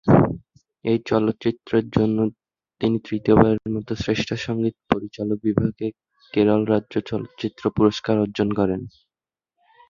[0.85, 2.17] এই চলচ্চিত্রের জন্য
[2.81, 5.87] তিনি তৃতীয়বারের মত শ্রেষ্ঠ সঙ্গীত পরিচালক বিভাগে
[6.33, 8.81] কেরল রাজ্য চলচ্চিত্র পুরস্কার অর্জন করেন।